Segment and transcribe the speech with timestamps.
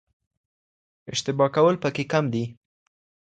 [1.11, 2.43] اشتباه کول پکې کم دي.